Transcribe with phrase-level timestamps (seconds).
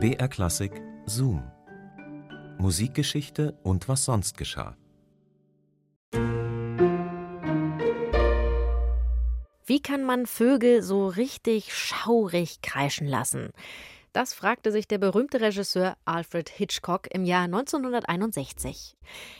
[0.00, 0.70] BR Klassik
[1.06, 1.42] Zoom.
[2.58, 4.76] Musikgeschichte und was sonst geschah.
[9.66, 13.50] Wie kann man Vögel so richtig schaurig kreischen lassen?
[14.12, 18.96] Das fragte sich der berühmte Regisseur Alfred Hitchcock im Jahr 1961.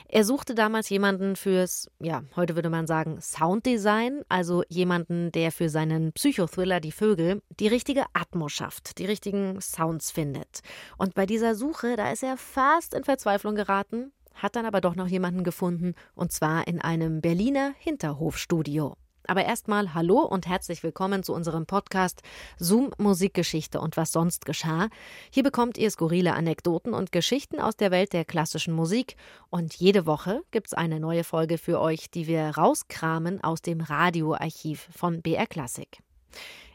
[0.08, 5.70] Er suchte damals jemanden fürs, ja, heute würde man sagen, Sounddesign, also jemanden, der für
[5.70, 10.60] seinen Psychothriller Die Vögel die richtige Atmo schafft, die richtigen Sounds findet.
[10.98, 14.94] Und bei dieser Suche, da ist er fast in Verzweiflung geraten, hat dann aber doch
[14.94, 18.96] noch jemanden gefunden, und zwar in einem Berliner Hinterhofstudio.
[19.30, 22.22] Aber erstmal hallo und herzlich willkommen zu unserem Podcast
[22.56, 24.88] Zoom Musikgeschichte und was sonst geschah.
[25.30, 29.16] Hier bekommt ihr skurrile Anekdoten und Geschichten aus der Welt der klassischen Musik
[29.50, 34.88] und jede Woche gibt's eine neue Folge für euch, die wir rauskramen aus dem Radioarchiv
[34.96, 35.98] von BR Classic.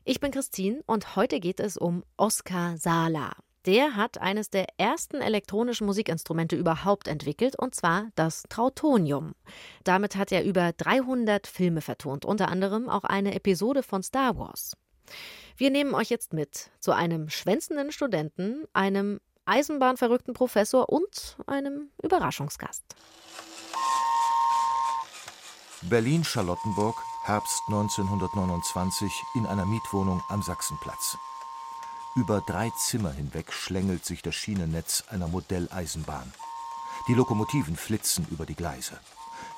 [0.05, 3.31] Ich bin Christine und heute geht es um Oskar Sala.
[3.66, 9.35] Der hat eines der ersten elektronischen Musikinstrumente überhaupt entwickelt, und zwar das Trautonium.
[9.85, 14.76] Damit hat er über 300 Filme vertont, unter anderem auch eine Episode von Star Wars.
[15.55, 22.84] Wir nehmen euch jetzt mit zu einem schwänzenden Studenten, einem eisenbahnverrückten Professor und einem Überraschungsgast.
[25.84, 31.18] Berlin-Charlottenburg, Herbst 1929 in einer Mietwohnung am Sachsenplatz.
[32.15, 36.31] Über drei Zimmer hinweg schlängelt sich das Schienennetz einer Modelleisenbahn.
[37.07, 38.99] Die Lokomotiven flitzen über die Gleise.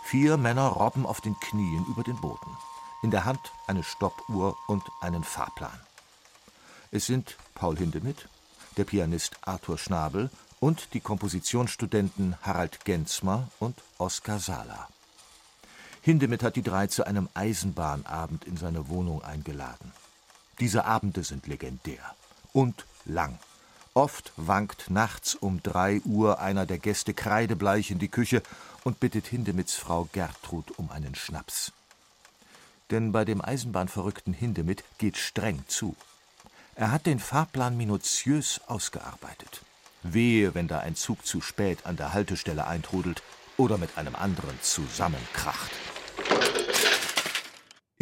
[0.05, 2.57] Vier Männer robben auf den Knien über den Boden.
[3.03, 5.77] In der Hand eine Stoppuhr und einen Fahrplan.
[6.91, 8.29] Es sind Paul Hindemith,
[8.77, 14.87] der Pianist Arthur Schnabel und die Kompositionsstudenten Harald Gensmer und Oskar Sala.
[16.01, 19.91] Hindemith hat die drei zu einem Eisenbahnabend in seine Wohnung eingeladen.
[20.59, 22.15] Diese Abende sind legendär
[22.55, 23.37] und lang.
[23.93, 28.41] Oft wankt nachts um drei Uhr einer der Gäste kreidebleich in die Küche
[28.83, 31.71] und bittet Hindemiths Frau Gertrud um einen Schnaps.
[32.91, 35.95] Denn bei dem Eisenbahnverrückten Hindemith geht streng zu.
[36.75, 39.61] Er hat den Fahrplan minutiös ausgearbeitet.
[40.03, 43.21] Wehe, wenn da ein Zug zu spät an der Haltestelle eintrudelt
[43.57, 45.71] oder mit einem anderen zusammenkracht.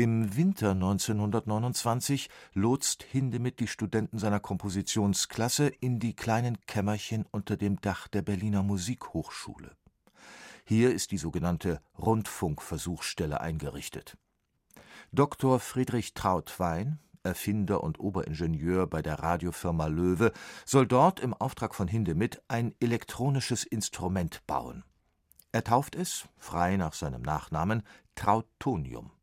[0.04, 7.80] Im Winter 1929 lotst Hindemith die Studenten seiner Kompositionsklasse in die kleinen Kämmerchen unter dem
[7.80, 9.78] Dach der Berliner Musikhochschule.
[10.66, 14.18] Hier ist die sogenannte Rundfunkversuchsstelle eingerichtet.
[15.14, 15.62] Dr.
[15.62, 20.34] Friedrich Trautwein, Erfinder und Oberingenieur bei der Radiofirma Löwe,
[20.66, 24.84] soll dort im Auftrag von Hindemith ein elektronisches Instrument bauen.
[25.54, 27.84] Er tauft es, frei nach seinem Nachnamen,
[28.16, 29.14] Trautonium.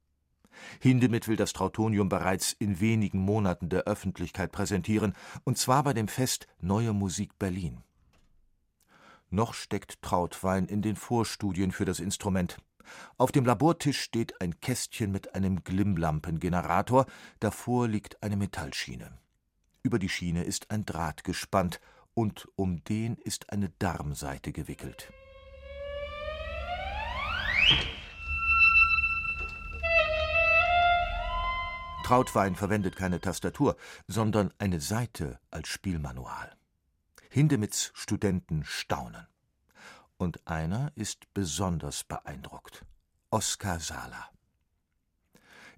[0.80, 6.08] Hindemith will das Trautonium bereits in wenigen Monaten der Öffentlichkeit präsentieren, und zwar bei dem
[6.08, 7.78] Fest Neue Musik Berlin.
[9.30, 12.58] Noch steckt Trautwein in den Vorstudien für das Instrument.
[13.16, 17.06] Auf dem Labortisch steht ein Kästchen mit einem Glimmlampengenerator,
[17.38, 19.12] davor liegt eine Metallschiene.
[19.82, 21.80] Über die Schiene ist ein Draht gespannt,
[22.14, 25.12] und um den ist eine Darmseite gewickelt.
[32.10, 33.76] Trautwein verwendet keine Tastatur,
[34.08, 36.50] sondern eine Seite als Spielmanual.
[37.28, 39.28] Hindemiths Studenten staunen.
[40.16, 42.84] Und einer ist besonders beeindruckt.
[43.30, 44.28] Oskar Sala.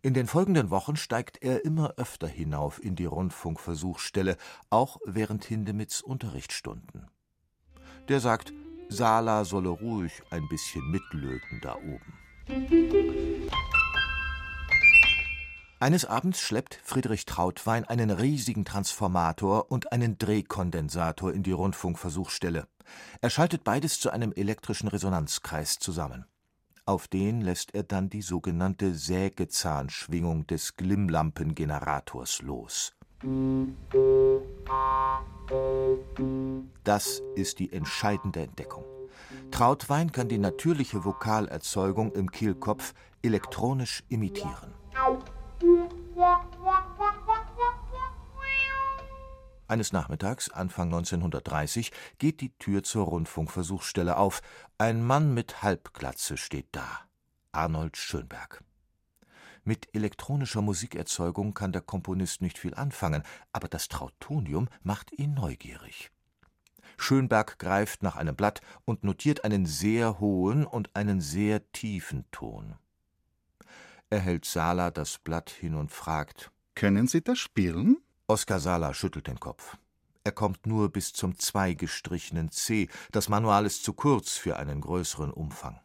[0.01, 4.39] In den folgenden Wochen steigt er immer öfter hinauf in die Rundfunkversuchsstelle,
[4.71, 7.11] auch während Hindemiths Unterrichtsstunden.
[8.09, 8.55] Der sagt,
[8.89, 13.32] Sala solle ruhig ein bisschen mitlöten da oben.
[15.83, 22.69] Eines Abends schleppt Friedrich Trautwein einen riesigen Transformator und einen Drehkondensator in die Rundfunkversuchsstelle.
[23.21, 26.25] Er schaltet beides zu einem elektrischen Resonanzkreis zusammen.
[26.87, 32.95] Auf den lässt er dann die sogenannte Sägezahnschwingung des Glimmlampengenerators los.
[36.85, 38.85] Das ist die entscheidende Entdeckung.
[39.51, 44.82] Trautwein kann die natürliche Vokalerzeugung im Kehlkopf elektronisch imitieren.
[49.73, 54.43] Eines Nachmittags, Anfang 1930, geht die Tür zur Rundfunkversuchsstelle auf.
[54.77, 57.01] Ein Mann mit Halbglatze steht da.
[57.53, 58.63] Arnold Schönberg.
[59.65, 63.23] Mit elektronischer Musikerzeugung kann der Komponist nicht viel anfangen,
[63.55, 66.11] aber das Trautonium macht ihn neugierig.
[66.99, 72.75] Schönberg greift nach einem Blatt und notiert einen sehr hohen und einen sehr tiefen Ton.
[74.11, 77.97] Er hält Sala das Blatt hin und fragt: Können Sie das spielen?
[78.33, 79.77] Oskar Sala schüttelt den Kopf.
[80.25, 82.89] Er kommt nur bis zum zweigestrichenen C.
[83.11, 85.79] Das Manual ist zu kurz für einen größeren Umfang.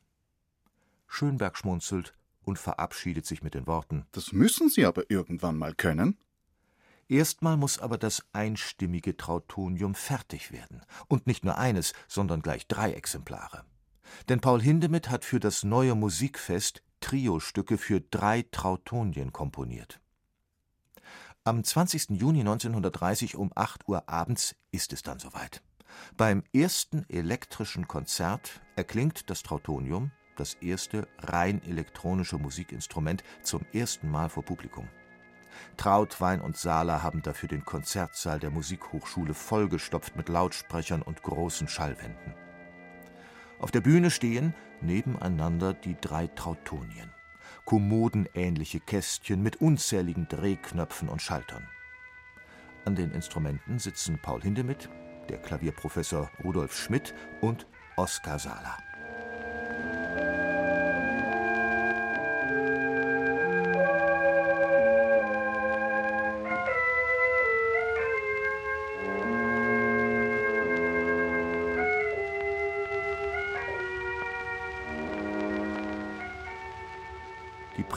[1.07, 2.13] Schönberg schmunzelt
[2.45, 6.17] und verabschiedet sich mit den Worten: Das müssen Sie aber irgendwann mal können.
[7.09, 10.85] Erstmal muss aber das einstimmige Trautonium fertig werden.
[11.09, 13.65] Und nicht nur eines, sondern gleich drei Exemplare.
[14.29, 19.99] Denn Paul Hindemith hat für das neue Musikfest Trio-Stücke für drei Trautonien komponiert.
[21.47, 22.09] Am 20.
[22.09, 25.63] Juni 1930 um 8 Uhr abends ist es dann soweit.
[26.17, 34.27] Beim ersten elektrischen Konzert erklingt das Trautonium, das erste rein elektronische Musikinstrument, zum ersten Mal
[34.27, 34.89] vor Publikum.
[35.77, 42.33] Trautwein und Sala haben dafür den Konzertsaal der Musikhochschule vollgestopft mit Lautsprechern und großen Schallwänden.
[43.59, 47.09] Auf der Bühne stehen nebeneinander die drei Trautonien,
[47.67, 51.67] kommodenähnliche Kästchen mit unzähligen Drehknöpfen und Schaltern.
[52.85, 54.87] An den Instrumenten sitzen Paul Hindemith,
[55.27, 57.67] der Klavierprofessor Rudolf Schmidt und
[57.97, 58.77] Oskar Sala.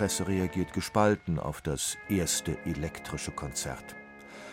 [0.00, 3.84] Presse reagiert gespalten auf das erste elektrische Konzert.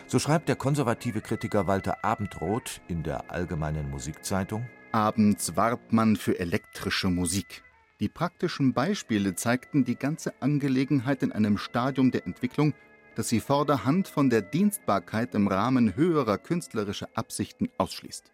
[0.06, 6.38] So schreibt der konservative Kritiker Walter Abendroth in der Allgemeinen Musikzeitung: Abends warb man für
[6.38, 7.62] elektrische Musik.
[7.98, 12.74] Die praktischen Beispiele zeigten die ganze Angelegenheit in einem Stadium der Entwicklung,
[13.14, 18.30] das sie vorderhand von der Dienstbarkeit im Rahmen höherer künstlerischer Absichten ausschließt.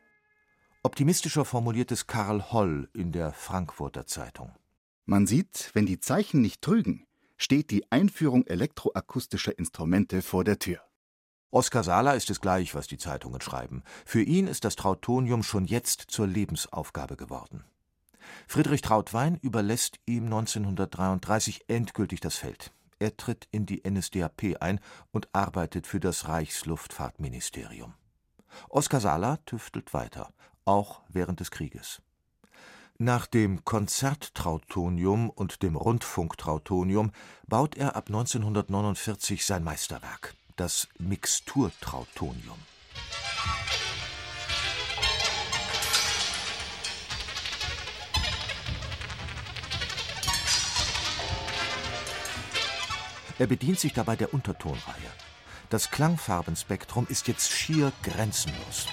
[0.83, 4.51] Optimistischer formuliert es Karl Holl in der Frankfurter Zeitung.
[5.07, 7.07] Man sieht, wenn die Zeichen nicht trügen,
[7.37, 10.81] steht die Einführung elektroakustischer Instrumente vor der Tür.
[11.51, 13.83] Oskar Sala ist es gleich, was die Zeitungen schreiben.
[14.07, 17.65] Für ihn ist das Trautonium schon jetzt zur Lebensaufgabe geworden.
[18.49, 22.73] Friedrich Trautwein überlässt ihm 1933 endgültig das Feld.
[22.99, 24.81] Er tritt in die NSDAP ein
[25.13, 27.93] und arbeitet für das Reichsluftfahrtministerium.
[28.71, 30.33] Oskar Sala tüftelt weiter,
[30.65, 32.01] auch während des Krieges.
[32.99, 37.11] Nach dem Konzerttrautonium und dem Rundfunktrautonium
[37.49, 42.57] baut er ab 1949 sein Meisterwerk, das Mixturtrautonium.
[53.41, 55.11] Er bedient sich dabei der Untertonreihe.
[55.69, 58.87] Das Klangfarbenspektrum ist jetzt schier grenzenlos.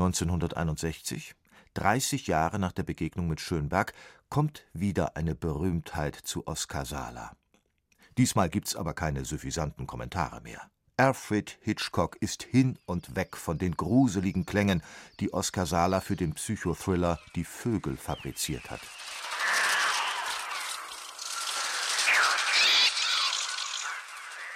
[0.00, 1.34] 1961,
[1.74, 3.92] 30 Jahre nach der Begegnung mit Schönberg,
[4.30, 7.36] kommt wieder eine Berühmtheit zu Oskar Sala.
[8.16, 10.70] Diesmal gibt's aber keine suffisanten Kommentare mehr.
[10.96, 14.82] Alfred Hitchcock ist hin und weg von den gruseligen Klängen,
[15.20, 18.80] die Oskar Sala für den Psychothriller Die Vögel fabriziert hat.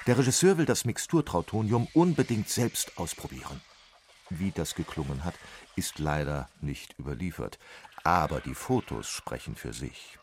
[0.07, 3.61] Der Regisseur will das Mixturtrautonium unbedingt selbst ausprobieren.
[4.31, 5.35] Wie das geklungen hat,
[5.77, 7.59] ist leider nicht überliefert.
[8.03, 10.19] Aber die Fotos sprechen für sich.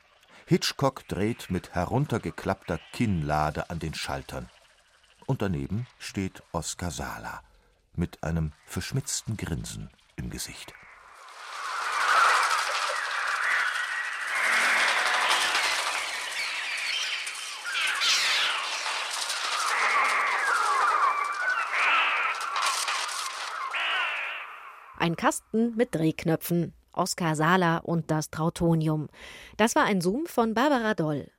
[0.45, 4.49] Hitchcock dreht mit heruntergeklappter Kinnlade an den Schaltern.
[5.25, 7.41] Und daneben steht Oskar Sala
[7.95, 10.73] mit einem verschmitzten Grinsen im Gesicht.
[25.01, 26.73] Ein Kasten mit Drehknöpfen.
[26.93, 29.07] Oskar Sala und das Trautonium.
[29.57, 31.31] Das war ein Zoom von Barbara Doll.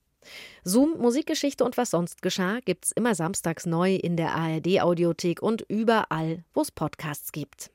[0.65, 6.43] Zoom, Musikgeschichte und was sonst geschah, gibt's immer samstags neu in der ARD-Audiothek und überall,
[6.55, 7.71] wo es Podcasts gibt.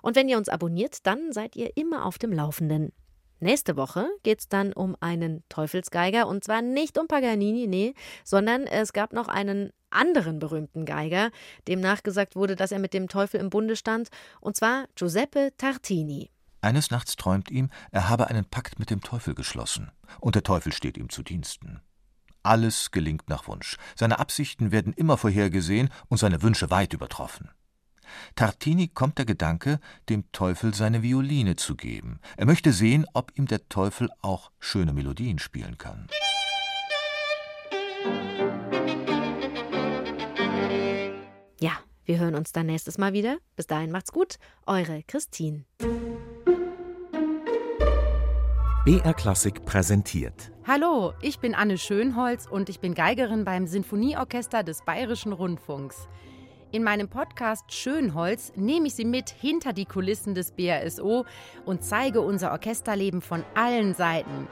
[0.00, 2.94] Und wenn ihr uns abonniert, dann seid ihr immer auf dem Laufenden.
[3.40, 8.92] Nächste Woche geht's dann um einen Teufelsgeiger und zwar nicht um Paganini, nee, sondern es
[8.92, 11.30] gab noch einen anderen berühmten Geiger,
[11.68, 14.08] dem nachgesagt wurde, dass er mit dem Teufel im Bunde stand,
[14.40, 16.30] und zwar Giuseppe Tartini.
[16.60, 20.72] Eines Nachts träumt ihm, er habe einen Pakt mit dem Teufel geschlossen, und der Teufel
[20.72, 21.80] steht ihm zu Diensten.
[22.42, 23.76] Alles gelingt nach Wunsch.
[23.94, 27.50] Seine Absichten werden immer vorhergesehen und seine Wünsche weit übertroffen.
[28.34, 32.20] Tartini kommt der Gedanke, dem Teufel seine Violine zu geben.
[32.36, 36.08] Er möchte sehen, ob ihm der Teufel auch schöne Melodien spielen kann.
[41.60, 41.72] Ja,
[42.04, 43.38] wir hören uns dann nächstes Mal wieder.
[43.56, 44.36] Bis dahin macht's gut.
[44.66, 45.64] Eure Christine.
[48.88, 50.50] BR Klassik präsentiert.
[50.66, 56.08] Hallo, ich bin Anne Schönholz und ich bin Geigerin beim Sinfonieorchester des Bayerischen Rundfunks.
[56.70, 61.24] In meinem Podcast Schönholz nehme ich Sie mit hinter die Kulissen des BRSO
[61.64, 64.48] und zeige unser Orchesterleben von allen Seiten.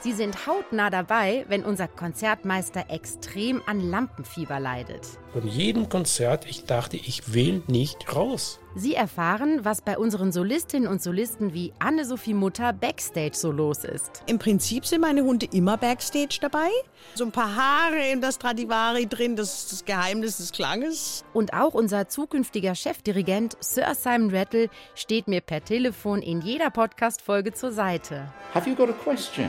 [0.00, 5.06] Sie sind hautnah dabei, wenn unser Konzertmeister extrem an Lampenfieber leidet.
[5.32, 8.58] Von jedem Konzert, ich dachte, ich will nicht raus.
[8.76, 14.22] Sie erfahren, was bei unseren Solistinnen und Solisten wie Anne-Sophie Mutter Backstage so los ist.
[14.26, 16.68] Im Prinzip sind meine Hunde immer Backstage dabei.
[17.14, 21.24] So ein paar Haare in das Stradivari drin, das ist das Geheimnis des Klanges.
[21.32, 27.52] Und auch unser zukünftiger Chefdirigent Sir Simon Rattle steht mir per Telefon in jeder Podcast-Folge
[27.52, 28.32] zur Seite.
[28.54, 29.48] Have you got a question?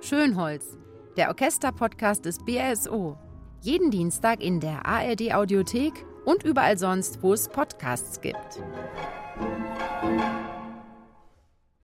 [0.00, 0.78] Schönholz,
[1.18, 3.18] der Orchesterpodcast des BRSO.
[3.60, 5.92] Jeden Dienstag in der ARD Audiothek
[6.24, 8.60] und überall sonst, wo es Podcasts gibt.